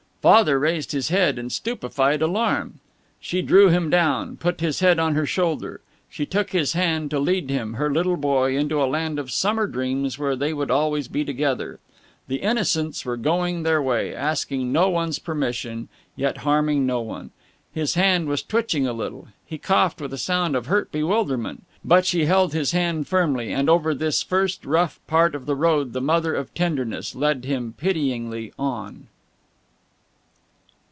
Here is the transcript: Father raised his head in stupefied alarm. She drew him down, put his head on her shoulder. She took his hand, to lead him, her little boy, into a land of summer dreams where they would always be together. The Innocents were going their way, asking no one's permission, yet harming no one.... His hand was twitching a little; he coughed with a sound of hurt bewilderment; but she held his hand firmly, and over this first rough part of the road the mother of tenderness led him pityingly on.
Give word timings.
Father 0.21 0.59
raised 0.59 0.91
his 0.91 1.09
head 1.09 1.39
in 1.39 1.49
stupefied 1.49 2.21
alarm. 2.21 2.79
She 3.19 3.41
drew 3.41 3.69
him 3.69 3.89
down, 3.89 4.37
put 4.37 4.61
his 4.61 4.79
head 4.79 4.99
on 4.99 5.15
her 5.15 5.25
shoulder. 5.25 5.81
She 6.11 6.27
took 6.27 6.51
his 6.51 6.73
hand, 6.73 7.09
to 7.09 7.17
lead 7.17 7.49
him, 7.49 7.73
her 7.73 7.91
little 7.91 8.17
boy, 8.17 8.55
into 8.55 8.83
a 8.83 8.85
land 8.85 9.17
of 9.17 9.31
summer 9.31 9.65
dreams 9.65 10.19
where 10.19 10.35
they 10.35 10.53
would 10.53 10.69
always 10.69 11.07
be 11.07 11.25
together. 11.25 11.79
The 12.27 12.35
Innocents 12.35 13.03
were 13.03 13.17
going 13.17 13.63
their 13.63 13.81
way, 13.81 14.13
asking 14.13 14.71
no 14.71 14.91
one's 14.91 15.17
permission, 15.17 15.89
yet 16.15 16.37
harming 16.45 16.85
no 16.85 17.01
one.... 17.01 17.31
His 17.73 17.95
hand 17.95 18.27
was 18.27 18.43
twitching 18.43 18.85
a 18.85 18.93
little; 18.93 19.27
he 19.43 19.57
coughed 19.57 19.99
with 19.99 20.13
a 20.13 20.19
sound 20.19 20.55
of 20.55 20.67
hurt 20.67 20.91
bewilderment; 20.91 21.63
but 21.83 22.05
she 22.05 22.25
held 22.25 22.53
his 22.53 22.73
hand 22.73 23.07
firmly, 23.07 23.51
and 23.51 23.67
over 23.67 23.95
this 23.95 24.21
first 24.21 24.67
rough 24.67 24.99
part 25.07 25.33
of 25.33 25.47
the 25.47 25.55
road 25.55 25.93
the 25.93 25.99
mother 26.01 26.35
of 26.35 26.53
tenderness 26.53 27.15
led 27.15 27.43
him 27.45 27.73
pityingly 27.75 28.53
on. 28.59 29.07